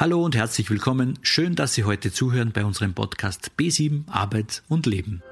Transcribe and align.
Hallo 0.00 0.24
und 0.24 0.34
herzlich 0.34 0.70
willkommen. 0.70 1.18
Schön, 1.20 1.56
dass 1.56 1.74
Sie 1.74 1.84
heute 1.84 2.10
zuhören 2.10 2.52
bei 2.52 2.64
unserem 2.64 2.94
Podcast 2.94 3.50
B7 3.58 4.08
Arbeit 4.08 4.62
und 4.66 4.86
Leben. 4.86 5.22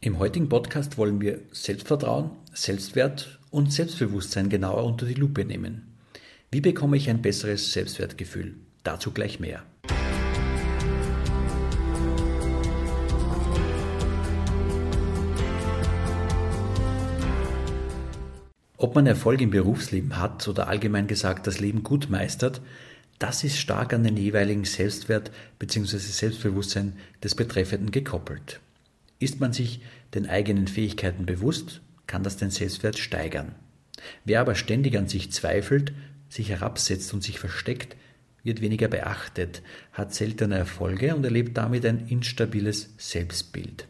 Im 0.00 0.18
heutigen 0.18 0.50
Podcast 0.50 0.98
wollen 0.98 1.22
wir 1.22 1.40
Selbstvertrauen, 1.50 2.32
Selbstwert 2.52 3.38
und 3.50 3.72
Selbstbewusstsein 3.72 4.50
genauer 4.50 4.84
unter 4.84 5.06
die 5.06 5.14
Lupe 5.14 5.46
nehmen. 5.46 5.96
Wie 6.50 6.60
bekomme 6.60 6.98
ich 6.98 7.08
ein 7.08 7.22
besseres 7.22 7.72
Selbstwertgefühl? 7.72 8.56
Dazu 8.82 9.12
gleich 9.12 9.40
mehr. 9.40 9.64
Ob 18.78 18.94
man 18.94 19.06
Erfolg 19.06 19.40
im 19.40 19.50
Berufsleben 19.50 20.18
hat 20.18 20.46
oder 20.48 20.68
allgemein 20.68 21.06
gesagt 21.06 21.46
das 21.46 21.60
Leben 21.60 21.82
gut 21.82 22.10
meistert, 22.10 22.60
das 23.18 23.42
ist 23.42 23.56
stark 23.56 23.94
an 23.94 24.04
den 24.04 24.18
jeweiligen 24.18 24.64
Selbstwert 24.64 25.30
bzw. 25.58 25.96
Selbstbewusstsein 25.96 26.94
des 27.22 27.34
Betreffenden 27.34 27.90
gekoppelt. 27.90 28.60
Ist 29.18 29.40
man 29.40 29.54
sich 29.54 29.80
den 30.14 30.28
eigenen 30.28 30.68
Fähigkeiten 30.68 31.24
bewusst, 31.24 31.80
kann 32.06 32.22
das 32.22 32.36
den 32.36 32.50
Selbstwert 32.50 32.98
steigern. 32.98 33.54
Wer 34.26 34.42
aber 34.42 34.54
ständig 34.54 34.98
an 34.98 35.08
sich 35.08 35.32
zweifelt, 35.32 35.94
sich 36.28 36.50
herabsetzt 36.50 37.14
und 37.14 37.22
sich 37.22 37.38
versteckt, 37.38 37.96
wird 38.42 38.60
weniger 38.60 38.88
beachtet, 38.88 39.62
hat 39.92 40.14
seltene 40.14 40.56
Erfolge 40.56 41.16
und 41.16 41.24
erlebt 41.24 41.56
damit 41.56 41.86
ein 41.86 42.06
instabiles 42.08 42.90
Selbstbild. 42.98 43.88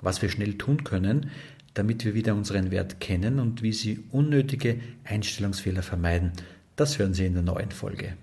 Was 0.00 0.20
wir 0.20 0.28
schnell 0.28 0.54
tun 0.58 0.84
können, 0.84 1.30
damit 1.78 2.04
wir 2.04 2.14
wieder 2.14 2.34
unseren 2.34 2.72
Wert 2.72 2.98
kennen 2.98 3.38
und 3.38 3.62
wie 3.62 3.72
Sie 3.72 4.00
unnötige 4.10 4.80
Einstellungsfehler 5.04 5.82
vermeiden. 5.82 6.32
Das 6.74 6.98
hören 6.98 7.14
Sie 7.14 7.24
in 7.24 7.34
der 7.34 7.44
neuen 7.44 7.70
Folge. 7.70 8.14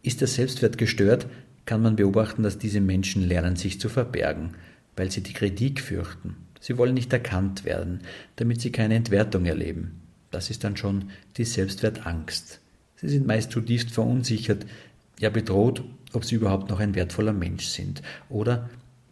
Ist 0.00 0.22
der 0.22 0.28
Selbstwert 0.28 0.78
gestört, 0.78 1.26
kann 1.66 1.82
man 1.82 1.96
beobachten, 1.96 2.42
dass 2.42 2.56
diese 2.56 2.80
Menschen 2.80 3.22
lernen, 3.22 3.56
sich 3.56 3.78
zu 3.78 3.90
verbergen, 3.90 4.54
weil 4.96 5.10
sie 5.10 5.22
die 5.22 5.34
Kritik 5.34 5.80
fürchten. 5.80 6.36
Sie 6.58 6.78
wollen 6.78 6.94
nicht 6.94 7.12
erkannt 7.12 7.66
werden, 7.66 8.00
damit 8.36 8.62
sie 8.62 8.72
keine 8.72 8.94
Entwertung 8.94 9.44
erleben. 9.44 10.00
Das 10.30 10.48
ist 10.48 10.64
dann 10.64 10.78
schon 10.78 11.10
die 11.36 11.44
Selbstwertangst. 11.44 12.62
Sie 13.02 13.08
sind 13.08 13.26
meist 13.26 13.50
zutiefst 13.50 13.90
verunsichert, 13.90 14.64
ja 15.18 15.28
bedroht, 15.28 15.82
ob 16.12 16.24
sie 16.24 16.36
überhaupt 16.36 16.70
noch 16.70 16.80
ein 16.80 16.94
wertvoller 16.94 17.32
Mensch 17.32 17.66
sind. 17.66 18.00
Oder, 18.28 18.70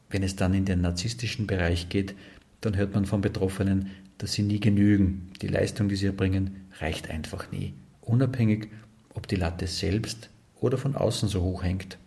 wenn 0.09 0.23
es 0.23 0.37
dann 0.37 0.55
in 0.55 0.65
den 0.65 0.81
narzisstischen 0.81 1.47
Bereich 1.47 1.89
geht, 1.89 2.15
dann 2.61 2.77
hört 2.77 2.95
man 2.95 3.05
von 3.05 3.21
Betroffenen, 3.21 3.91
dass 4.19 4.33
sie 4.33 4.43
nie 4.43 4.61
genügen. 4.61 5.31
Die 5.43 5.49
Leistung, 5.49 5.89
die 5.89 5.97
sie 5.97 6.07
erbringen, 6.07 6.67
reicht 6.79 7.11
einfach 7.11 7.51
nie. 7.51 7.75
Unabhängig, 8.01 8.69
ob 9.15 9.27
die 9.27 9.37
Latte 9.37 9.67
selbst 9.67 10.31
oder 10.61 10.79
von 10.79 10.95
außen 10.95 11.29
so 11.29 11.43
hoch 11.43 11.65
hängt. 11.65 11.99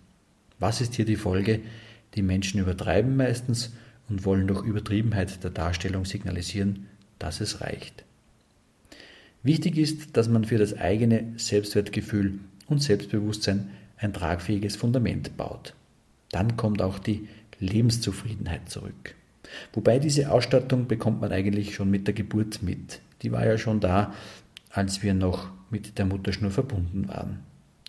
Was 0.59 0.79
ist 0.79 0.95
hier 0.95 1.05
die 1.05 1.15
Folge? 1.15 1.59
Die 2.15 2.21
Menschen 2.21 2.61
übertreiben 2.61 3.17
meistens 3.17 3.73
und 4.07 4.25
wollen 4.25 4.47
durch 4.47 4.63
Übertriebenheit 4.63 5.43
der 5.43 5.51
Darstellung 5.51 6.05
signalisieren, 6.05 6.87
dass 7.19 7.41
es 7.41 7.61
reicht. 7.61 8.05
Wichtig 9.43 9.77
ist, 9.77 10.15
dass 10.15 10.29
man 10.29 10.45
für 10.45 10.57
das 10.57 10.77
eigene 10.77 11.33
Selbstwertgefühl 11.35 12.39
und 12.67 12.81
Selbstbewusstsein 12.81 13.69
ein 13.97 14.13
tragfähiges 14.13 14.77
Fundament 14.77 15.35
baut. 15.35 15.73
Dann 16.31 16.55
kommt 16.55 16.81
auch 16.81 16.97
die 16.97 17.27
Lebenszufriedenheit 17.59 18.69
zurück. 18.69 19.15
Wobei 19.73 19.99
diese 19.99 20.31
Ausstattung 20.31 20.87
bekommt 20.87 21.21
man 21.21 21.31
eigentlich 21.31 21.75
schon 21.75 21.91
mit 21.91 22.07
der 22.07 22.13
Geburt 22.13 22.63
mit. 22.63 23.01
Die 23.21 23.31
war 23.31 23.45
ja 23.45 23.57
schon 23.57 23.79
da, 23.79 24.13
als 24.69 25.03
wir 25.03 25.13
noch 25.13 25.49
mit 25.69 25.97
der 25.97 26.05
Mutterschnur 26.05 26.51
verbunden 26.51 27.07
waren. 27.07 27.39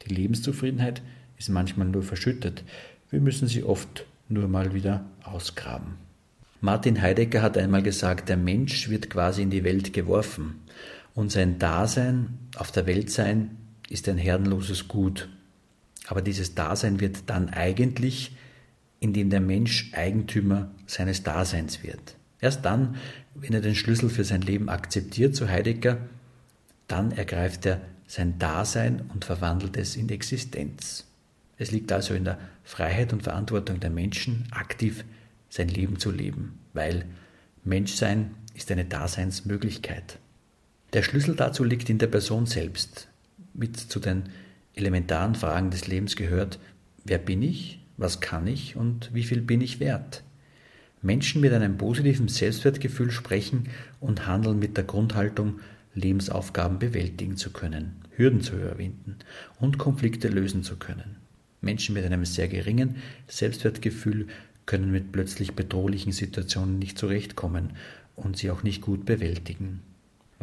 Die 0.05 0.15
Lebenszufriedenheit 0.15 1.03
ist 1.39 1.49
manchmal 1.49 1.89
nur 1.89 2.03
verschüttet. 2.03 2.65
Wir 3.11 3.21
müssen 3.21 3.49
sie 3.49 3.63
oft 3.63 4.07
nur 4.29 4.49
mal 4.49 4.75
wieder 4.75 5.05
ausgraben. 5.23 5.95
Martin 6.61 7.01
Heidegger 7.01 7.43
hat 7.43 7.59
einmal 7.59 7.83
gesagt, 7.83 8.29
der 8.29 8.37
Mensch 8.37 8.89
wird 8.89 9.11
quasi 9.11 9.43
in 9.43 9.51
die 9.51 9.65
Welt 9.65 9.93
geworfen. 9.93 10.63
Und 11.15 11.31
sein 11.31 11.59
Dasein, 11.59 12.39
auf 12.57 12.73
der 12.73 12.87
Welt 12.87 13.11
sein, 13.11 13.57
ist 13.89 14.09
ein 14.09 14.19
herrenloses 14.19 14.89
Gut. 14.89 15.29
Aber 16.07 16.23
dieses 16.23 16.55
Dasein 16.55 17.01
wird 17.01 17.31
dann 17.31 17.49
eigentlich, 17.49 18.37
indem 19.01 19.31
der 19.31 19.41
Mensch 19.41 19.93
Eigentümer 19.95 20.71
seines 20.87 21.23
Daseins 21.23 21.83
wird. 21.83 22.17
Erst 22.41 22.65
dann, 22.65 22.97
wenn 23.35 23.55
er 23.55 23.61
den 23.61 23.75
Schlüssel 23.75 24.11
für 24.11 24.25
sein 24.25 24.43
Leben 24.43 24.69
akzeptiert, 24.69 25.35
so 25.35 25.49
Heidegger, 25.49 25.99
dann 26.89 27.13
ergreift 27.13 27.67
er 27.67 27.81
sein 28.07 28.39
Dasein 28.39 29.03
und 29.13 29.25
verwandelt 29.25 29.77
es 29.77 29.97
in 29.97 30.09
Existenz. 30.09 31.07
Es 31.57 31.71
liegt 31.71 31.93
also 31.93 32.15
in 32.15 32.25
der 32.25 32.39
Freiheit 32.63 33.13
und 33.13 33.23
Verantwortung 33.23 33.81
der 33.81 33.91
Menschen, 33.91 34.47
aktiv 34.51 35.05
sein 35.49 35.69
Leben 35.69 35.99
zu 35.99 36.11
leben, 36.11 36.59
weil 36.73 37.07
Menschsein 37.63 38.35
ist 38.55 38.71
eine 38.71 38.85
Daseinsmöglichkeit. 38.85 40.19
Der 40.95 41.03
Schlüssel 41.03 41.35
dazu 41.35 41.65
liegt 41.65 41.91
in 41.91 41.99
der 41.99 42.07
Person 42.07 42.47
selbst. 42.47 43.09
Mit 43.53 43.77
zu 43.77 43.99
den 43.99 44.29
elementaren 44.75 45.35
Fragen 45.35 45.71
des 45.71 45.89
Lebens 45.89 46.15
gehört, 46.15 46.61
wer 47.05 47.19
bin 47.19 47.43
ich, 47.43 47.81
was 47.97 48.21
kann 48.21 48.47
ich 48.47 48.77
und 48.77 49.13
wie 49.13 49.25
viel 49.25 49.41
bin 49.43 49.61
ich 49.61 49.81
wert? 49.81 50.23
Menschen 51.03 51.41
mit 51.41 51.53
einem 51.53 51.79
positiven 51.79 52.29
Selbstwertgefühl 52.29 53.11
sprechen 53.11 53.69
und 53.99 54.29
handeln 54.29 54.61
mit 54.61 54.77
der 54.77 54.85
Grundhaltung, 54.85 55.59
Lebensaufgaben 55.95 56.79
bewältigen 56.79 57.37
zu 57.37 57.51
können, 57.51 57.97
Hürden 58.17 58.41
zu 58.41 58.55
überwinden 58.55 59.17
und 59.59 59.79
Konflikte 59.79 60.29
lösen 60.29 60.63
zu 60.63 60.77
können. 60.77 61.17
Menschen 61.61 61.95
mit 61.95 62.05
einem 62.05 62.25
sehr 62.25 62.47
geringen 62.47 62.97
Selbstwertgefühl 63.27 64.29
können 64.65 64.93
mit 64.93 65.11
plötzlich 65.11 65.55
bedrohlichen 65.55 66.13
Situationen 66.13 66.79
nicht 66.79 66.99
zurechtkommen 66.99 67.71
und 68.15 68.37
sie 68.37 68.53
auch 68.53 68.63
nicht 68.63 68.81
gut 68.81 69.05
bewältigen. 69.05 69.83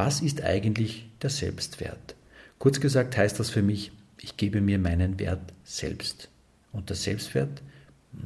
Was 0.04 0.20
ist 0.22 0.42
eigentlich 0.42 1.06
der 1.22 1.30
Selbstwert? 1.30 2.16
Kurz 2.58 2.80
gesagt 2.80 3.16
heißt 3.16 3.40
das 3.40 3.52
für 3.52 3.62
mich, 3.62 3.92
ich 4.20 4.36
gebe 4.36 4.60
mir 4.60 4.80
meinen 4.80 5.20
Wert 5.20 5.54
selbst. 5.64 6.28
Und 6.72 6.90
der 6.90 6.96
Selbstwert, 6.96 7.62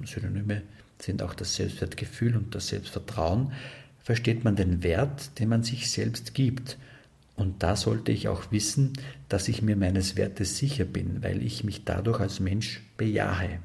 Synonyme 0.05 0.61
sind 0.99 1.21
auch 1.21 1.33
das 1.33 1.53
Selbstwertgefühl 1.57 2.37
und 2.37 2.55
das 2.55 2.69
Selbstvertrauen, 2.69 3.51
versteht 4.01 4.45
man 4.45 4.55
den 4.55 4.83
Wert, 4.83 5.37
den 5.37 5.49
man 5.49 5.63
sich 5.63 5.91
selbst 5.91 6.33
gibt. 6.33 6.77
Und 7.35 7.61
da 7.61 7.75
sollte 7.75 8.13
ich 8.13 8.29
auch 8.29 8.53
wissen, 8.53 8.93
dass 9.27 9.49
ich 9.49 9.61
mir 9.61 9.75
meines 9.75 10.15
Wertes 10.15 10.57
sicher 10.57 10.85
bin, 10.85 11.23
weil 11.23 11.43
ich 11.43 11.65
mich 11.65 11.83
dadurch 11.83 12.21
als 12.21 12.39
Mensch 12.39 12.83
bejahe. 12.95 13.59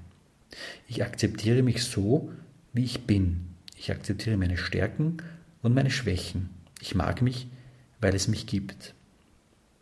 Ich 0.89 1.05
akzeptiere 1.05 1.63
mich 1.63 1.85
so, 1.85 2.33
wie 2.73 2.83
ich 2.83 3.07
bin. 3.07 3.55
Ich 3.77 3.93
akzeptiere 3.93 4.37
meine 4.37 4.57
Stärken 4.57 5.19
und 5.63 5.77
meine 5.77 5.93
Schwächen. 5.93 6.51
Ich 6.81 6.97
mag 6.97 7.23
mich, 7.23 7.47
weil 8.01 8.15
es 8.15 8.29
mich 8.29 8.47
gibt. 8.47 8.95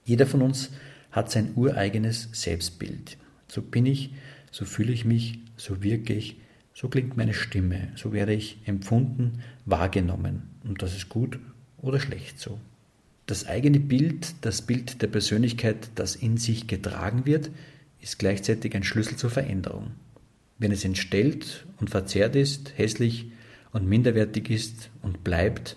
Jeder 0.04 0.26
von 0.26 0.42
uns 0.42 0.70
hat 1.10 1.30
sein 1.30 1.52
ureigenes 1.54 2.28
Selbstbild. 2.32 3.16
So 3.48 3.62
bin 3.62 3.86
ich, 3.86 4.12
so 4.50 4.64
fühle 4.64 4.92
ich 4.92 5.04
mich, 5.04 5.38
so 5.56 5.82
wirke 5.82 6.14
ich, 6.14 6.36
so 6.74 6.88
klingt 6.88 7.16
meine 7.16 7.34
Stimme, 7.34 7.88
so 7.96 8.12
werde 8.12 8.32
ich 8.32 8.58
empfunden, 8.64 9.42
wahrgenommen. 9.64 10.42
Und 10.64 10.82
das 10.82 10.94
ist 10.94 11.08
gut 11.08 11.38
oder 11.78 12.00
schlecht 12.00 12.38
so. 12.38 12.58
Das 13.26 13.46
eigene 13.46 13.80
Bild, 13.80 14.34
das 14.40 14.62
Bild 14.62 15.02
der 15.02 15.08
Persönlichkeit, 15.08 15.90
das 15.96 16.16
in 16.16 16.36
sich 16.36 16.66
getragen 16.66 17.26
wird, 17.26 17.50
ist 18.00 18.18
gleichzeitig 18.18 18.74
ein 18.74 18.84
Schlüssel 18.84 19.16
zur 19.16 19.30
Veränderung. 19.30 19.90
Wenn 20.58 20.72
es 20.72 20.84
entstellt 20.84 21.66
und 21.78 21.90
verzerrt 21.90 22.36
ist, 22.36 22.72
hässlich 22.76 23.30
und 23.72 23.88
minderwertig 23.88 24.50
ist 24.50 24.90
und 25.02 25.24
bleibt, 25.24 25.76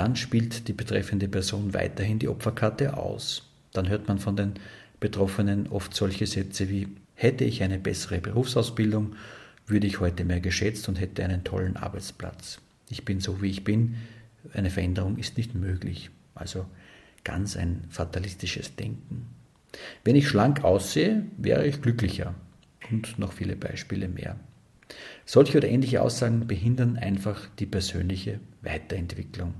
dann 0.00 0.16
spielt 0.16 0.66
die 0.66 0.72
betreffende 0.72 1.28
Person 1.28 1.74
weiterhin 1.74 2.18
die 2.18 2.28
Opferkarte 2.28 2.96
aus. 2.96 3.42
Dann 3.74 3.90
hört 3.90 4.08
man 4.08 4.18
von 4.18 4.34
den 4.34 4.54
Betroffenen 4.98 5.66
oft 5.66 5.94
solche 5.94 6.26
Sätze 6.26 6.70
wie 6.70 6.88
hätte 7.14 7.44
ich 7.44 7.62
eine 7.62 7.78
bessere 7.78 8.18
Berufsausbildung, 8.18 9.14
würde 9.66 9.86
ich 9.86 10.00
heute 10.00 10.24
mehr 10.24 10.40
geschätzt 10.40 10.88
und 10.88 10.98
hätte 10.98 11.22
einen 11.22 11.44
tollen 11.44 11.76
Arbeitsplatz. 11.76 12.60
Ich 12.88 13.04
bin 13.04 13.20
so, 13.20 13.42
wie 13.42 13.50
ich 13.50 13.62
bin, 13.62 13.96
eine 14.54 14.70
Veränderung 14.70 15.18
ist 15.18 15.36
nicht 15.36 15.54
möglich. 15.54 16.08
Also 16.34 16.64
ganz 17.22 17.58
ein 17.58 17.84
fatalistisches 17.90 18.76
Denken. 18.76 19.26
Wenn 20.02 20.16
ich 20.16 20.28
schlank 20.28 20.64
aussehe, 20.64 21.26
wäre 21.36 21.66
ich 21.66 21.82
glücklicher. 21.82 22.34
Und 22.90 23.18
noch 23.18 23.34
viele 23.34 23.54
Beispiele 23.54 24.08
mehr. 24.08 24.40
Solche 25.26 25.58
oder 25.58 25.68
ähnliche 25.68 26.00
Aussagen 26.00 26.46
behindern 26.46 26.96
einfach 26.96 27.50
die 27.58 27.66
persönliche 27.66 28.40
Weiterentwicklung. 28.62 29.52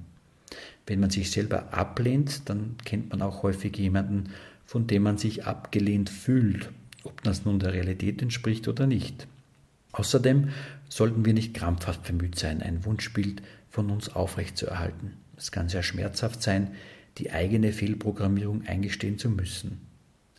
Wenn 0.90 0.98
man 0.98 1.10
sich 1.10 1.30
selber 1.30 1.72
ablehnt, 1.72 2.48
dann 2.48 2.74
kennt 2.84 3.10
man 3.10 3.22
auch 3.22 3.44
häufig 3.44 3.76
jemanden, 3.78 4.30
von 4.66 4.88
dem 4.88 5.04
man 5.04 5.18
sich 5.18 5.46
abgelehnt 5.46 6.10
fühlt. 6.10 6.68
ob 7.04 7.22
das 7.22 7.44
nun 7.44 7.60
der 7.60 7.72
Realität 7.72 8.20
entspricht 8.20 8.66
oder 8.66 8.88
nicht. 8.88 9.28
Außerdem 9.92 10.48
sollten 10.88 11.24
wir 11.24 11.32
nicht 11.32 11.54
krampfhaft 11.54 12.02
bemüht 12.02 12.36
sein, 12.36 12.60
ein 12.60 12.84
Wunschbild 12.84 13.40
von 13.68 13.88
uns 13.88 14.08
aufrechtzuerhalten. 14.08 15.12
Es 15.36 15.52
kann 15.52 15.68
sehr 15.68 15.84
schmerzhaft 15.84 16.42
sein, 16.42 16.72
die 17.18 17.30
eigene 17.30 17.72
Fehlprogrammierung 17.72 18.66
eingestehen 18.66 19.16
zu 19.16 19.30
müssen. 19.30 19.80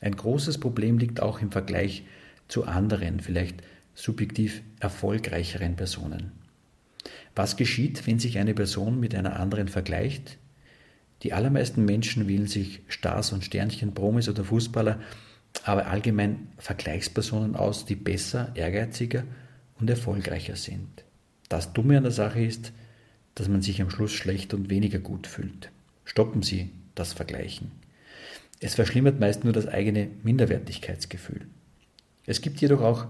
Ein 0.01 0.17
großes 0.17 0.57
Problem 0.57 0.97
liegt 0.97 1.21
auch 1.21 1.41
im 1.41 1.53
Vergleich 1.53 2.03
zu 2.49 2.65
anderen, 2.65 3.21
vielleicht 3.21 3.63
subjektiv 3.95 4.61
erfolgreicheren 4.81 5.77
Personen. 5.77 6.33
Was 7.35 7.55
geschieht, 7.55 8.05
wenn 8.05 8.19
sich 8.19 8.37
eine 8.37 8.53
Person 8.53 8.99
mit 8.99 9.15
einer 9.15 9.39
anderen 9.39 9.69
vergleicht? 9.69 10.37
Die 11.23 11.33
allermeisten 11.33 11.85
Menschen 11.85 12.27
wählen 12.27 12.47
sich 12.47 12.81
Stars 12.87 13.31
und 13.31 13.43
Sternchen, 13.45 13.93
Promis 13.93 14.27
oder 14.27 14.43
Fußballer, 14.43 14.99
aber 15.63 15.87
allgemein 15.87 16.47
Vergleichspersonen 16.57 17.55
aus, 17.55 17.85
die 17.85 17.95
besser, 17.95 18.51
ehrgeiziger 18.55 19.23
und 19.79 19.89
erfolgreicher 19.89 20.55
sind. 20.55 21.03
Das 21.49 21.73
Dumme 21.73 21.97
an 21.97 22.03
der 22.03 22.11
Sache 22.11 22.43
ist, 22.43 22.71
dass 23.35 23.47
man 23.47 23.61
sich 23.61 23.81
am 23.81 23.89
Schluss 23.89 24.13
schlecht 24.13 24.53
und 24.53 24.69
weniger 24.69 24.99
gut 24.99 25.27
fühlt. 25.27 25.71
Stoppen 26.05 26.41
Sie 26.41 26.71
das 26.95 27.13
Vergleichen. 27.13 27.71
Es 28.59 28.75
verschlimmert 28.75 29.19
meist 29.19 29.43
nur 29.43 29.53
das 29.53 29.67
eigene 29.67 30.07
Minderwertigkeitsgefühl. 30.23 31.47
Es 32.25 32.41
gibt 32.41 32.61
jedoch 32.61 32.81
auch 32.81 33.07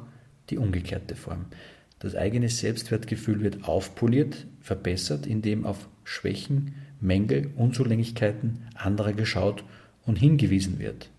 die 0.50 0.58
umgekehrte 0.58 1.16
Form. 1.16 1.46
Das 2.00 2.16
eigene 2.16 2.50
Selbstwertgefühl 2.50 3.42
wird 3.42 3.66
aufpoliert, 3.66 4.48
verbessert, 4.60 5.28
indem 5.28 5.66
auf 5.66 5.88
Schwächen, 6.04 6.74
Mängel, 7.02 7.52
Unzulänglichkeiten 7.56 8.68
anderer 8.76 9.14
geschaut 9.14 9.64
und 10.06 10.18
hingewiesen 10.18 10.80
wird. 10.80 11.10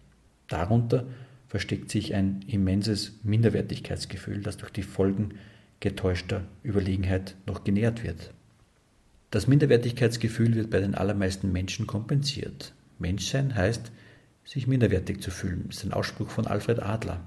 Darunter 0.48 1.06
versteckt 1.48 1.90
sich 1.90 2.14
ein 2.14 2.40
immenses 2.46 3.12
Minderwertigkeitsgefühl, 3.24 4.40
das 4.40 4.56
durch 4.56 4.72
die 4.72 4.82
Folgen 4.82 5.34
getäuschter 5.80 6.44
Überlegenheit 6.62 7.34
noch 7.46 7.64
genährt 7.64 8.04
wird. 8.04 8.32
Das 9.30 9.46
Minderwertigkeitsgefühl 9.46 10.54
wird 10.54 10.70
bei 10.70 10.80
den 10.80 10.94
allermeisten 10.94 11.52
Menschen 11.52 11.86
kompensiert. 11.86 12.72
Menschsein 12.98 13.54
heißt, 13.54 13.90
sich 14.44 14.66
minderwertig 14.66 15.20
zu 15.20 15.30
fühlen, 15.30 15.66
ist 15.70 15.84
ein 15.84 15.92
Ausspruch 15.92 16.30
von 16.30 16.46
Alfred 16.46 16.80
Adler. 16.80 17.20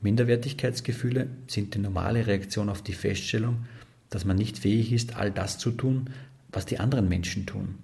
Minderwertigkeitsgefühle 0.00 1.28
sind 1.46 1.74
die 1.74 1.78
normale 1.78 2.26
Reaktion 2.26 2.68
auf 2.68 2.82
die 2.82 2.92
Feststellung, 2.92 3.64
dass 4.10 4.24
man 4.24 4.36
nicht 4.36 4.58
fähig 4.58 4.92
ist, 4.92 5.16
all 5.16 5.30
das 5.30 5.58
zu 5.58 5.70
tun, 5.70 6.10
was 6.54 6.66
die 6.66 6.78
anderen 6.78 7.08
Menschen 7.08 7.46
tun. 7.46 7.76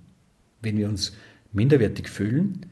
Wenn 0.63 0.77
wir 0.77 0.89
uns 0.89 1.17
minderwertig 1.53 2.09
fühlen, 2.09 2.67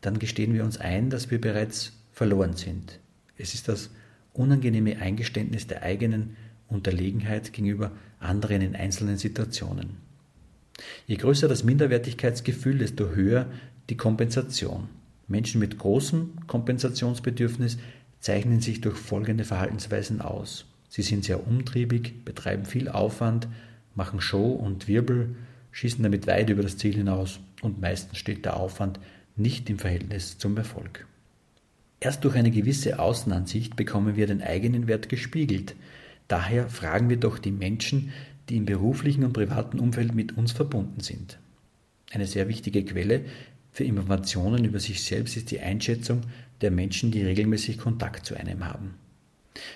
dann 0.00 0.18
gestehen 0.18 0.54
wir 0.54 0.64
uns 0.64 0.78
ein, 0.78 1.10
dass 1.10 1.30
wir 1.30 1.40
bereits 1.40 1.92
verloren 2.12 2.54
sind. 2.54 3.00
Es 3.36 3.54
ist 3.54 3.68
das 3.68 3.90
unangenehme 4.32 4.98
Eingeständnis 4.98 5.66
der 5.66 5.82
eigenen 5.82 6.36
Unterlegenheit 6.68 7.52
gegenüber 7.52 7.92
anderen 8.18 8.62
in 8.62 8.76
einzelnen 8.76 9.18
Situationen. 9.18 9.96
Je 11.06 11.16
größer 11.16 11.48
das 11.48 11.64
Minderwertigkeitsgefühl, 11.64 12.78
desto 12.78 13.10
höher 13.10 13.46
die 13.90 13.96
Kompensation. 13.96 14.88
Menschen 15.28 15.60
mit 15.60 15.78
großem 15.78 16.46
Kompensationsbedürfnis 16.46 17.78
zeichnen 18.20 18.60
sich 18.60 18.80
durch 18.80 18.96
folgende 18.96 19.44
Verhaltensweisen 19.44 20.20
aus. 20.20 20.66
Sie 20.88 21.02
sind 21.02 21.24
sehr 21.24 21.46
umtriebig, 21.46 22.24
betreiben 22.24 22.64
viel 22.64 22.88
Aufwand, 22.88 23.48
machen 23.94 24.20
Show 24.20 24.52
und 24.52 24.88
Wirbel, 24.88 25.34
schießen 25.72 26.02
damit 26.02 26.26
weit 26.26 26.50
über 26.50 26.62
das 26.62 26.76
Ziel 26.76 26.94
hinaus 26.94 27.40
und 27.62 27.80
meistens 27.80 28.18
steht 28.18 28.44
der 28.44 28.56
Aufwand 28.56 29.00
nicht 29.36 29.68
im 29.70 29.78
Verhältnis 29.78 30.38
zum 30.38 30.56
Erfolg. 30.56 31.06
Erst 32.00 32.24
durch 32.24 32.36
eine 32.36 32.50
gewisse 32.50 32.98
Außenansicht 32.98 33.76
bekommen 33.76 34.16
wir 34.16 34.26
den 34.26 34.42
eigenen 34.42 34.86
Wert 34.86 35.08
gespiegelt. 35.08 35.74
Daher 36.28 36.68
fragen 36.68 37.08
wir 37.08 37.16
doch 37.16 37.38
die 37.38 37.50
Menschen, 37.50 38.12
die 38.48 38.56
im 38.56 38.66
beruflichen 38.66 39.24
und 39.24 39.32
privaten 39.32 39.78
Umfeld 39.78 40.14
mit 40.14 40.36
uns 40.36 40.52
verbunden 40.52 41.00
sind. 41.00 41.38
Eine 42.12 42.26
sehr 42.26 42.48
wichtige 42.48 42.84
Quelle 42.84 43.24
für 43.72 43.84
Informationen 43.84 44.64
über 44.64 44.78
sich 44.78 45.02
selbst 45.02 45.36
ist 45.36 45.50
die 45.50 45.60
Einschätzung 45.60 46.20
der 46.60 46.70
Menschen, 46.70 47.10
die 47.10 47.22
regelmäßig 47.22 47.78
Kontakt 47.78 48.26
zu 48.26 48.36
einem 48.36 48.64
haben. 48.64 48.94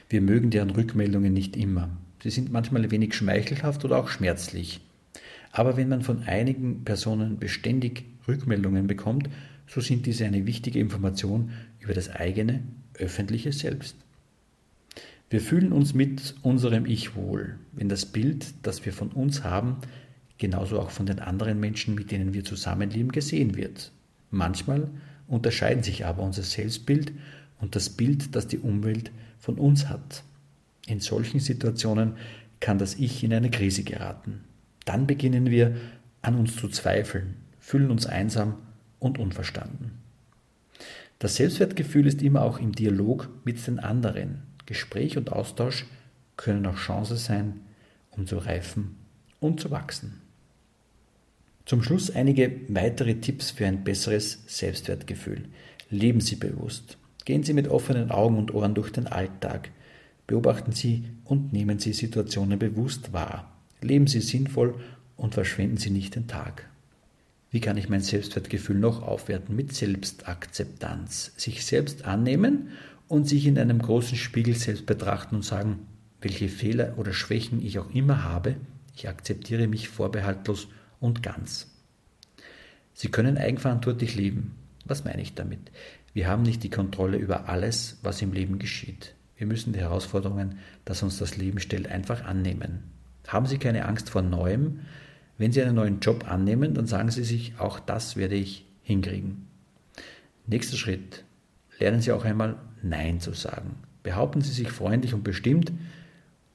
Wir 0.08 0.20
mögen 0.20 0.50
deren 0.50 0.70
Rückmeldungen 0.70 1.32
nicht 1.32 1.56
immer. 1.56 1.90
Sie 2.22 2.30
sind 2.30 2.50
manchmal 2.50 2.84
ein 2.84 2.90
wenig 2.90 3.14
schmeichelhaft 3.14 3.84
oder 3.84 3.98
auch 3.98 4.08
schmerzlich. 4.08 4.80
Aber 5.52 5.76
wenn 5.76 5.88
man 5.88 6.02
von 6.02 6.24
einigen 6.24 6.84
Personen 6.84 7.38
beständig 7.38 8.04
Rückmeldungen 8.26 8.86
bekommt, 8.86 9.28
so 9.66 9.80
sind 9.80 10.06
diese 10.06 10.24
eine 10.24 10.46
wichtige 10.46 10.78
Information 10.78 11.52
über 11.80 11.94
das 11.94 12.10
eigene, 12.10 12.62
öffentliche 12.94 13.52
Selbst. 13.52 13.96
Wir 15.30 15.40
fühlen 15.40 15.72
uns 15.72 15.94
mit 15.94 16.34
unserem 16.42 16.86
Ich 16.86 17.14
wohl, 17.14 17.58
wenn 17.72 17.88
das 17.88 18.06
Bild, 18.06 18.46
das 18.62 18.84
wir 18.86 18.92
von 18.92 19.08
uns 19.10 19.44
haben, 19.44 19.76
genauso 20.38 20.80
auch 20.80 20.90
von 20.90 21.06
den 21.06 21.20
anderen 21.20 21.60
Menschen, 21.60 21.94
mit 21.94 22.10
denen 22.10 22.32
wir 22.32 22.44
zusammenleben, 22.44 23.12
gesehen 23.12 23.54
wird. 23.54 23.92
Manchmal 24.30 24.88
unterscheiden 25.26 25.82
sich 25.82 26.06
aber 26.06 26.22
unser 26.22 26.42
Selbstbild 26.42 27.12
und 27.60 27.76
das 27.76 27.90
Bild, 27.90 28.34
das 28.34 28.46
die 28.46 28.58
Umwelt 28.58 29.10
von 29.38 29.56
uns 29.56 29.88
hat. 29.88 30.22
In 30.88 31.00
solchen 31.00 31.38
Situationen 31.38 32.14
kann 32.60 32.78
das 32.78 32.94
Ich 32.94 33.22
in 33.22 33.34
eine 33.34 33.50
Krise 33.50 33.84
geraten. 33.84 34.44
Dann 34.86 35.06
beginnen 35.06 35.50
wir 35.50 35.76
an 36.22 36.34
uns 36.34 36.56
zu 36.56 36.68
zweifeln, 36.68 37.36
fühlen 37.60 37.90
uns 37.90 38.06
einsam 38.06 38.54
und 38.98 39.18
unverstanden. 39.18 39.92
Das 41.18 41.36
Selbstwertgefühl 41.36 42.06
ist 42.06 42.22
immer 42.22 42.42
auch 42.42 42.58
im 42.58 42.72
Dialog 42.72 43.28
mit 43.44 43.64
den 43.66 43.78
anderen. 43.78 44.42
Gespräch 44.66 45.18
und 45.18 45.30
Austausch 45.30 45.84
können 46.36 46.64
auch 46.66 46.76
Chance 46.76 47.16
sein, 47.16 47.60
um 48.10 48.26
zu 48.26 48.38
reifen 48.38 48.96
und 49.40 49.60
zu 49.60 49.70
wachsen. 49.70 50.20
Zum 51.66 51.82
Schluss 51.82 52.10
einige 52.10 52.60
weitere 52.68 53.16
Tipps 53.16 53.50
für 53.50 53.66
ein 53.66 53.84
besseres 53.84 54.42
Selbstwertgefühl. 54.46 55.44
Leben 55.90 56.22
Sie 56.22 56.36
bewusst. 56.36 56.96
Gehen 57.26 57.42
Sie 57.42 57.52
mit 57.52 57.68
offenen 57.68 58.10
Augen 58.10 58.38
und 58.38 58.54
Ohren 58.54 58.74
durch 58.74 58.90
den 58.90 59.06
Alltag. 59.06 59.70
Beobachten 60.28 60.72
Sie 60.72 61.04
und 61.24 61.54
nehmen 61.54 61.78
Sie 61.78 61.94
Situationen 61.94 62.58
bewusst 62.58 63.14
wahr. 63.14 63.50
Leben 63.80 64.06
Sie 64.06 64.20
sinnvoll 64.20 64.78
und 65.16 65.32
verschwenden 65.34 65.78
Sie 65.78 65.90
nicht 65.90 66.14
den 66.14 66.28
Tag. 66.28 66.68
Wie 67.50 67.60
kann 67.60 67.78
ich 67.78 67.88
mein 67.88 68.02
Selbstwertgefühl 68.02 68.76
noch 68.76 69.02
aufwerten? 69.02 69.56
Mit 69.56 69.74
Selbstakzeptanz. 69.74 71.32
Sich 71.38 71.64
selbst 71.64 72.04
annehmen 72.04 72.68
und 73.08 73.26
sich 73.26 73.46
in 73.46 73.58
einem 73.58 73.78
großen 73.78 74.18
Spiegel 74.18 74.54
selbst 74.54 74.84
betrachten 74.84 75.36
und 75.36 75.46
sagen, 75.46 75.78
welche 76.20 76.50
Fehler 76.50 76.98
oder 76.98 77.14
Schwächen 77.14 77.64
ich 77.64 77.78
auch 77.78 77.90
immer 77.94 78.22
habe, 78.22 78.56
ich 78.94 79.08
akzeptiere 79.08 79.66
mich 79.66 79.88
vorbehaltlos 79.88 80.68
und 81.00 81.22
ganz. 81.22 81.68
Sie 82.92 83.08
können 83.08 83.38
eigenverantwortlich 83.38 84.14
leben. 84.14 84.56
Was 84.84 85.04
meine 85.04 85.22
ich 85.22 85.34
damit? 85.34 85.70
Wir 86.12 86.28
haben 86.28 86.42
nicht 86.42 86.64
die 86.64 86.70
Kontrolle 86.70 87.16
über 87.16 87.48
alles, 87.48 87.98
was 88.02 88.20
im 88.20 88.34
Leben 88.34 88.58
geschieht. 88.58 89.14
Wir 89.38 89.46
müssen 89.46 89.72
die 89.72 89.78
Herausforderungen, 89.78 90.58
dass 90.84 91.02
uns 91.02 91.18
das 91.18 91.36
Leben 91.36 91.60
stellt, 91.60 91.88
einfach 91.88 92.24
annehmen. 92.24 92.82
Haben 93.28 93.46
Sie 93.46 93.58
keine 93.58 93.86
Angst 93.86 94.10
vor 94.10 94.22
Neuem. 94.22 94.80
Wenn 95.38 95.52
Sie 95.52 95.62
einen 95.62 95.76
neuen 95.76 96.00
Job 96.00 96.28
annehmen, 96.28 96.74
dann 96.74 96.86
sagen 96.86 97.10
Sie 97.10 97.22
sich, 97.22 97.54
auch 97.58 97.78
das 97.78 98.16
werde 98.16 98.34
ich 98.34 98.66
hinkriegen. 98.82 99.46
Nächster 100.46 100.76
Schritt. 100.76 101.24
Lernen 101.78 102.00
Sie 102.00 102.10
auch 102.10 102.24
einmal 102.24 102.56
Nein 102.82 103.20
zu 103.20 103.32
sagen. 103.32 103.76
Behaupten 104.02 104.40
Sie 104.40 104.52
sich 104.52 104.70
freundlich 104.70 105.14
und 105.14 105.22
bestimmt 105.22 105.72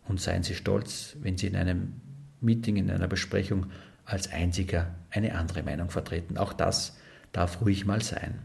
und 0.08 0.20
seien 0.20 0.44
Sie 0.44 0.56
stolz, 0.56 1.16
wenn 1.22 1.38
Sie 1.38 1.48
in 1.48 1.56
einem 1.56 1.94
Meeting, 2.42 2.76
in 2.76 2.92
einer 2.92 3.08
Besprechung 3.08 3.68
als 4.04 4.30
einziger 4.32 4.94
eine 5.10 5.36
andere 5.36 5.64
Meinung 5.64 5.90
vertreten. 5.90 6.38
Auch 6.38 6.52
das 6.52 6.98
darf 7.32 7.62
ruhig 7.62 7.86
mal 7.86 8.02
sein. 8.02 8.40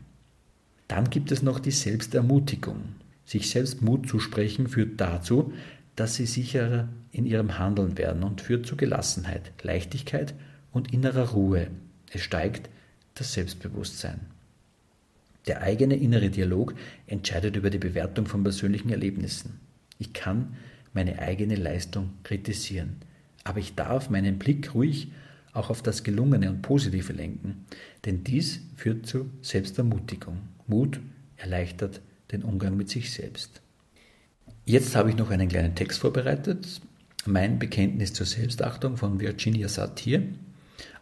Dann 0.87 1.11
gibt 1.11 1.33
es 1.33 1.43
noch 1.43 1.59
die 1.59 1.73
Selbstermutigung. 1.73 2.95
Sich 3.29 3.51
selbst 3.51 3.83
Mut 3.83 4.09
zu 4.09 4.21
sprechen 4.21 4.69
führt 4.69 4.99
dazu, 5.03 5.53
dass 5.97 6.15
sie 6.15 6.25
sicherer 6.25 6.89
in 7.13 7.27
ihrem 7.27 7.59
Handeln 7.59 7.99
werden 7.99 8.23
und 8.23 8.41
führt 8.41 8.65
zu 8.65 8.75
Gelassenheit, 8.75 9.53
Leichtigkeit 9.61 10.33
und 10.73 10.95
innerer 10.95 11.29
Ruhe. 11.33 11.67
Es 12.11 12.23
steigt 12.23 12.71
das 13.17 13.35
Selbstbewusstsein. 13.35 14.21
Der 15.47 15.61
eigene 15.61 15.97
innere 15.97 16.31
Dialog 16.31 16.75
entscheidet 17.07 17.55
über 17.55 17.69
die 17.69 17.77
Bewertung 17.77 18.25
von 18.25 18.43
persönlichen 18.43 18.89
Erlebnissen. 18.89 19.61
Ich 19.99 20.15
kann 20.15 20.57
meine 20.95 21.19
eigene 21.19 21.57
Leistung 21.57 22.15
kritisieren, 22.23 22.97
aber 23.45 23.59
ich 23.61 23.75
darf 23.75 24.09
meinen 24.09 24.39
Blick 24.39 24.75
ruhig 24.75 25.13
auch 25.53 25.69
auf 25.69 25.83
das 25.83 26.03
Gelungene 26.03 26.49
und 26.49 26.63
Positive 26.63 27.13
lenken, 27.13 27.67
denn 28.07 28.25
dies 28.25 28.63
führt 28.77 29.05
zu 29.05 29.29
Selbstermutigung. 29.43 30.39
Mut 30.67 30.99
erleichtert 31.37 32.01
den 32.33 32.43
Umgang 32.43 32.77
mit 32.77 32.89
sich 32.89 33.13
selbst. 33.13 33.61
Jetzt 34.65 34.95
habe 34.97 35.11
ich 35.11 35.17
noch 35.17 35.31
einen 35.31 35.49
kleinen 35.49 35.75
Text 35.75 36.01
vorbereitet. 36.01 36.81
Mein 37.25 37.59
Bekenntnis 37.59 38.13
zur 38.13 38.27
Selbstachtung 38.27 38.97
von 38.97 39.19
Virginia 39.19 39.69
Satir 39.69 40.23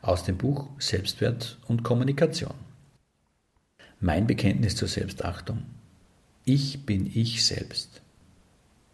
aus 0.03 0.25
dem 0.25 0.37
Buch 0.37 0.69
Selbstwert 0.79 1.59
und 1.67 1.83
Kommunikation. 1.83 2.55
Mein 4.01 4.27
Bekenntnis 4.27 4.77
zur 4.77 4.89
Selbstachtung. 4.89 5.63
Ich 6.45 6.87
bin 6.87 7.11
ich 7.13 7.45
selbst. 7.45 8.03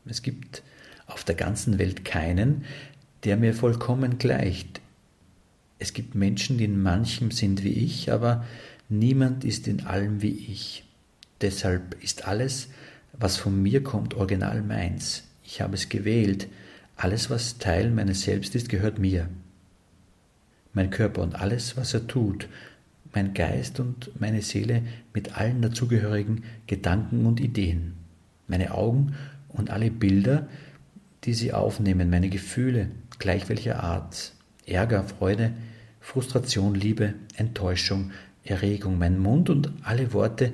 Es 0.06 0.22
gibt 0.22 0.62
auf 1.06 1.24
der 1.24 1.34
ganzen 1.34 1.78
Welt 1.78 2.04
keinen, 2.04 2.64
der 3.24 3.36
mir 3.36 3.54
vollkommen 3.54 4.18
gleicht. 4.18 4.80
Es 5.78 5.92
gibt 5.92 6.14
Menschen, 6.14 6.58
die 6.58 6.64
in 6.64 6.82
manchem 6.82 7.30
sind 7.30 7.62
wie 7.62 7.72
ich, 7.72 8.10
aber 8.10 8.44
niemand 8.88 9.44
ist 9.44 9.68
in 9.68 9.84
allem 9.84 10.22
wie 10.22 10.30
ich. 10.30 10.84
Deshalb 11.42 12.02
ist 12.02 12.26
alles, 12.26 12.68
was 13.12 13.36
von 13.36 13.62
mir 13.62 13.82
kommt, 13.82 14.14
original 14.14 14.62
meins. 14.62 15.24
Ich 15.44 15.60
habe 15.60 15.74
es 15.74 15.88
gewählt. 15.88 16.48
Alles, 16.96 17.30
was 17.30 17.58
Teil 17.58 17.90
meines 17.90 18.22
Selbst 18.22 18.54
ist, 18.54 18.68
gehört 18.68 18.98
mir. 18.98 19.28
Mein 20.72 20.90
Körper 20.90 21.22
und 21.22 21.34
alles, 21.34 21.76
was 21.76 21.92
er 21.92 22.06
tut, 22.06 22.48
mein 23.12 23.34
Geist 23.34 23.80
und 23.80 24.18
meine 24.20 24.40
Seele 24.40 24.82
mit 25.12 25.36
allen 25.36 25.60
dazugehörigen 25.60 26.44
Gedanken 26.66 27.26
und 27.26 27.40
Ideen, 27.40 27.94
meine 28.46 28.72
Augen 28.72 29.14
und 29.48 29.68
alle 29.70 29.90
Bilder, 29.90 30.48
die 31.24 31.34
sie 31.34 31.52
aufnehmen, 31.52 32.08
meine 32.08 32.30
Gefühle, 32.30 32.88
gleich 33.18 33.48
welcher 33.48 33.82
Art, 33.82 34.32
Ärger, 34.66 35.04
Freude, 35.04 35.52
Frustration, 36.00 36.74
Liebe, 36.74 37.14
Enttäuschung, 37.36 38.12
Erregung, 38.44 38.98
mein 38.98 39.18
Mund 39.18 39.50
und 39.50 39.72
alle 39.82 40.12
Worte, 40.12 40.52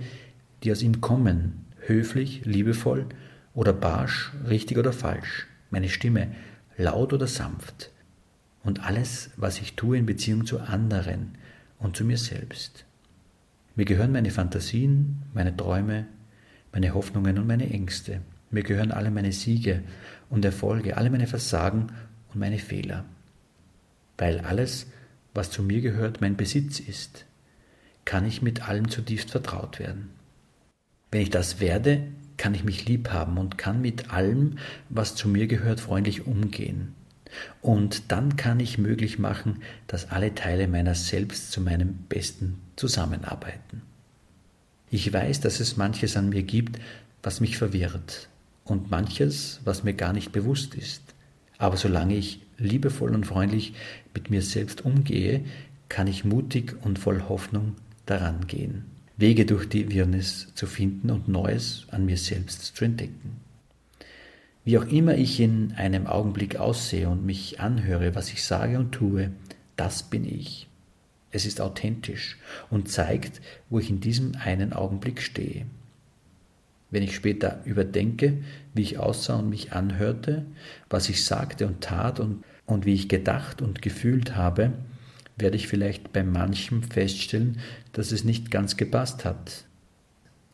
die 0.62 0.72
aus 0.72 0.82
ihm 0.82 1.00
kommen, 1.00 1.66
höflich, 1.86 2.44
liebevoll 2.44 3.06
oder 3.54 3.72
barsch, 3.72 4.32
richtig 4.48 4.78
oder 4.78 4.92
falsch, 4.92 5.46
meine 5.70 5.88
Stimme, 5.88 6.28
laut 6.76 7.12
oder 7.12 7.26
sanft, 7.26 7.90
und 8.62 8.84
alles, 8.84 9.30
was 9.36 9.60
ich 9.60 9.74
tue 9.74 9.98
in 9.98 10.06
Beziehung 10.06 10.46
zu 10.46 10.60
anderen, 10.60 11.36
und 11.78 11.96
zu 11.96 12.04
mir 12.04 12.18
selbst. 12.18 12.84
Mir 13.76 13.84
gehören 13.84 14.12
meine 14.12 14.30
Fantasien, 14.30 15.22
meine 15.32 15.56
Träume, 15.56 16.06
meine 16.72 16.94
Hoffnungen 16.94 17.38
und 17.38 17.46
meine 17.46 17.70
Ängste. 17.70 18.20
Mir 18.50 18.62
gehören 18.62 18.90
alle 18.90 19.10
meine 19.10 19.32
Siege 19.32 19.82
und 20.30 20.44
Erfolge, 20.44 20.96
alle 20.96 21.10
meine 21.10 21.26
Versagen 21.26 21.88
und 22.32 22.40
meine 22.40 22.58
Fehler. 22.58 23.04
Weil 24.16 24.40
alles, 24.40 24.86
was 25.34 25.50
zu 25.50 25.62
mir 25.62 25.80
gehört, 25.80 26.20
mein 26.20 26.36
Besitz 26.36 26.80
ist, 26.80 27.24
kann 28.04 28.26
ich 28.26 28.42
mit 28.42 28.68
allem 28.68 28.88
zutiefst 28.88 29.30
vertraut 29.30 29.78
werden. 29.78 30.10
Wenn 31.10 31.22
ich 31.22 31.30
das 31.30 31.60
werde, 31.60 32.02
kann 32.36 32.54
ich 32.54 32.64
mich 32.64 32.86
lieb 32.86 33.10
haben 33.10 33.38
und 33.38 33.58
kann 33.58 33.80
mit 33.80 34.10
allem, 34.12 34.58
was 34.88 35.14
zu 35.14 35.28
mir 35.28 35.46
gehört, 35.46 35.80
freundlich 35.80 36.26
umgehen. 36.26 36.94
Und 37.60 38.10
dann 38.10 38.36
kann 38.36 38.60
ich 38.60 38.78
möglich 38.78 39.18
machen, 39.18 39.62
dass 39.86 40.10
alle 40.10 40.34
Teile 40.34 40.68
meiner 40.68 40.94
selbst 40.94 41.52
zu 41.52 41.60
meinem 41.60 41.94
Besten 42.08 42.60
zusammenarbeiten. 42.76 43.82
Ich 44.90 45.12
weiß, 45.12 45.40
dass 45.40 45.60
es 45.60 45.76
manches 45.76 46.16
an 46.16 46.30
mir 46.30 46.42
gibt, 46.42 46.78
was 47.22 47.40
mich 47.40 47.58
verwirrt 47.58 48.28
und 48.64 48.90
manches, 48.90 49.60
was 49.64 49.84
mir 49.84 49.92
gar 49.92 50.12
nicht 50.12 50.32
bewusst 50.32 50.74
ist. 50.74 51.02
Aber 51.58 51.76
solange 51.76 52.14
ich 52.14 52.40
liebevoll 52.56 53.14
und 53.14 53.26
freundlich 53.26 53.74
mit 54.14 54.30
mir 54.30 54.42
selbst 54.42 54.84
umgehe, 54.84 55.44
kann 55.88 56.06
ich 56.06 56.24
mutig 56.24 56.76
und 56.82 56.98
voll 56.98 57.24
Hoffnung 57.28 57.74
daran 58.06 58.46
gehen, 58.46 58.84
Wege 59.18 59.46
durch 59.46 59.68
die 59.68 59.90
Wirrnis 59.90 60.54
zu 60.54 60.66
finden 60.66 61.10
und 61.10 61.26
Neues 61.26 61.87
an 61.90 62.06
mir 62.06 62.16
selbst 62.16 62.76
zu 62.76 62.84
entdecken. 62.84 63.40
Wie 64.64 64.78
auch 64.78 64.87
immer 64.87 65.16
ich 65.16 65.40
in 65.40 65.72
einem 65.72 66.06
Augenblick 66.06 66.56
aussehe 66.56 67.08
und 67.08 67.26
mich 67.26 67.58
anhöre, 67.58 68.14
was 68.14 68.32
ich 68.32 68.44
sage 68.44 68.78
und 68.78 68.92
tue, 68.92 69.32
das 69.75 70.04
bin 70.04 70.25
ich. 70.25 70.68
Es 71.32 71.46
ist 71.46 71.60
authentisch 71.60 72.38
und 72.70 72.88
zeigt, 72.88 73.40
wo 73.68 73.80
ich 73.80 73.90
in 73.90 74.00
diesem 74.00 74.37
einen 74.37 74.72
Augenblick 74.72 75.20
stehe. 75.20 75.66
Wenn 76.90 77.02
ich 77.02 77.14
später 77.14 77.60
überdenke, 77.64 78.38
wie 78.72 78.82
ich 78.82 78.98
aussah 78.98 79.40
und 79.40 79.50
mich 79.50 79.72
anhörte, 79.72 80.46
was 80.88 81.08
ich 81.08 81.25
sagte 81.25 81.66
und 81.66 81.80
tat 81.80 82.20
und, 82.20 82.44
und 82.66 82.87
wie 82.87 82.94
ich 82.94 83.08
gedacht 83.08 83.62
und 83.62 83.82
gefühlt 83.82 84.37
habe, 84.37 84.75
werde 85.37 85.56
ich 85.56 85.68
vielleicht 85.68 86.12
bei 86.12 86.22
manchem 86.22 86.82
feststellen, 86.82 87.58
dass 87.98 88.12
es 88.12 88.22
nicht 88.22 88.52
ganz 88.52 88.76
gepasst 88.76 89.24
hat, 89.24 89.64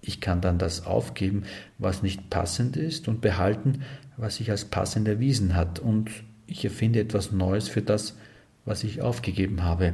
ich 0.01 0.23
kann 0.23 0.41
dann 0.41 0.57
das 0.57 0.87
aufgeben, 0.87 1.43
was 1.77 2.03
nicht 2.03 2.31
passend 2.31 2.75
ist 2.75 3.07
und 3.07 3.21
behalten, 3.21 3.83
was 4.17 4.37
sich 4.37 4.51
als 4.51 4.65
passend 4.65 5.07
erwiesen 5.07 5.55
hat 5.55 5.79
und 5.79 6.11
ich 6.47 6.65
erfinde 6.65 7.01
etwas 7.01 7.33
Neues 7.33 7.69
für 7.69 7.83
das, 7.83 8.17
was 8.65 8.83
ich 8.83 9.03
aufgegeben 9.03 9.63
habe. 9.63 9.93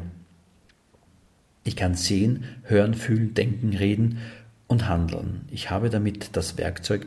Ich 1.64 1.74
kann 1.74 1.94
sehen, 1.94 2.44
hören, 2.62 2.94
fühlen, 2.94 3.34
denken, 3.34 3.76
reden 3.76 4.18
und 4.68 4.88
handeln. 4.88 5.40
Ich 5.50 5.70
habe 5.70 5.90
damit 5.90 6.36
das 6.36 6.56
Werkzeug, 6.56 7.04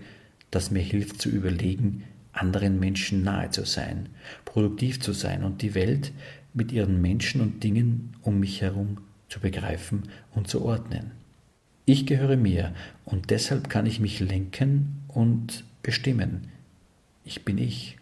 das 0.52 0.72
mir 0.72 0.84
hilft 0.84 1.22
zu 1.22 1.30
überlegen, 1.30 2.04
anderen 2.34 2.82
Menschen 2.82 3.24
nahe 3.24 3.50
zu 3.50 3.66
sein, 3.66 4.10
produktiv 4.44 5.00
zu 5.00 5.14
sein 5.14 5.46
und 5.46 5.62
die 5.62 5.74
Welt 5.74 6.12
mit 6.54 6.74
ihren 6.74 7.02
Menschen 7.02 7.40
und 7.40 7.64
Dingen 7.64 8.18
um 8.24 8.42
mich 8.42 8.62
herum 8.62 8.98
zu 9.30 9.40
begreifen 9.40 10.04
und 10.34 10.48
zu 10.48 10.64
ordnen. 10.64 11.12
Ich 11.86 12.06
gehöre 12.06 12.38
mir 12.38 12.74
und 13.04 13.30
deshalb 13.30 13.70
kann 13.70 13.86
ich 13.86 14.00
mich 14.00 14.20
lenken 14.20 15.04
und 15.08 15.66
bestimmen. 15.82 16.48
Ich 17.26 17.44
bin 17.44 17.58
ich 17.58 17.98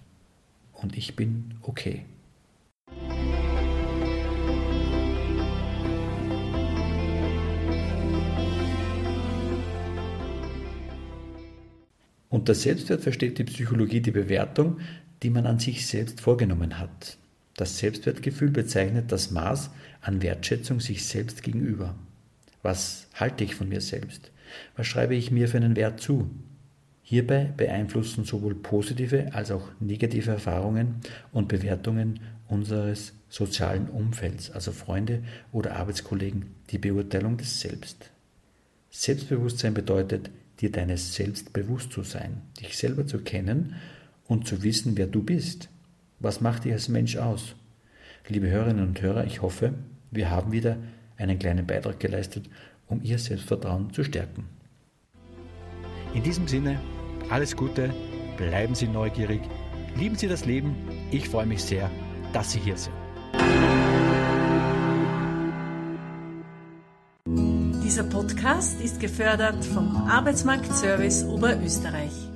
und 0.73 0.97
ich 0.97 1.15
bin 1.15 1.55
okay. 1.63 2.05
Unter 12.29 12.55
Selbstwert 12.55 13.01
versteht 13.01 13.37
die 13.39 13.43
Psychologie 13.43 13.99
die 13.99 14.11
Bewertung, 14.11 14.79
die 15.21 15.29
man 15.29 15.45
an 15.45 15.59
sich 15.59 15.85
selbst 15.85 16.21
vorgenommen 16.21 16.79
hat. 16.79 17.17
Das 17.61 17.77
Selbstwertgefühl 17.77 18.49
bezeichnet 18.49 19.11
das 19.11 19.29
Maß 19.29 19.69
an 20.01 20.23
Wertschätzung 20.23 20.79
sich 20.79 21.05
selbst 21.05 21.43
gegenüber. 21.43 21.93
Was 22.63 23.05
halte 23.13 23.43
ich 23.43 23.53
von 23.53 23.69
mir 23.69 23.81
selbst? 23.81 24.31
Was 24.75 24.87
schreibe 24.87 25.13
ich 25.13 25.29
mir 25.29 25.47
für 25.47 25.57
einen 25.57 25.75
Wert 25.75 26.01
zu? 26.01 26.27
Hierbei 27.03 27.53
beeinflussen 27.55 28.25
sowohl 28.25 28.55
positive 28.55 29.35
als 29.35 29.51
auch 29.51 29.67
negative 29.79 30.31
Erfahrungen 30.31 31.01
und 31.31 31.49
Bewertungen 31.49 32.21
unseres 32.47 33.13
sozialen 33.29 33.89
Umfelds, 33.89 34.49
also 34.49 34.71
Freunde 34.71 35.21
oder 35.51 35.75
Arbeitskollegen, 35.75 36.47
die 36.71 36.79
Beurteilung 36.79 37.37
des 37.37 37.59
Selbst. 37.59 38.09
Selbstbewusstsein 38.89 39.75
bedeutet, 39.75 40.31
dir 40.61 40.71
deines 40.71 41.13
Selbst 41.13 41.53
bewusst 41.53 41.91
zu 41.91 42.01
sein, 42.01 42.41
dich 42.59 42.75
selber 42.75 43.05
zu 43.05 43.19
kennen 43.19 43.75
und 44.27 44.47
zu 44.47 44.63
wissen, 44.63 44.97
wer 44.97 45.05
du 45.05 45.21
bist. 45.21 45.69
Was 46.23 46.39
macht 46.39 46.65
dich 46.65 46.73
als 46.73 46.87
Mensch 46.87 47.17
aus? 47.17 47.55
Liebe 48.27 48.47
Hörerinnen 48.47 48.87
und 48.87 49.01
Hörer, 49.01 49.25
ich 49.25 49.41
hoffe, 49.41 49.73
wir 50.11 50.29
haben 50.29 50.51
wieder 50.51 50.77
einen 51.17 51.39
kleinen 51.39 51.65
Beitrag 51.65 51.99
geleistet, 51.99 52.47
um 52.87 53.01
ihr 53.01 53.17
Selbstvertrauen 53.17 53.91
zu 53.91 54.03
stärken. 54.03 54.45
In 56.13 56.21
diesem 56.21 56.47
Sinne, 56.47 56.79
alles 57.31 57.55
Gute, 57.55 57.91
bleiben 58.37 58.75
Sie 58.75 58.87
neugierig, 58.87 59.41
lieben 59.97 60.15
Sie 60.15 60.27
das 60.27 60.45
Leben. 60.45 60.75
Ich 61.09 61.27
freue 61.27 61.47
mich 61.47 61.63
sehr, 61.63 61.89
dass 62.33 62.51
Sie 62.51 62.59
hier 62.59 62.77
sind. 62.77 62.93
Dieser 67.83 68.03
Podcast 68.03 68.79
ist 68.79 68.99
gefördert 68.99 69.65
vom 69.65 69.95
Arbeitsmarktservice 69.95 71.23
Oberösterreich. 71.23 72.30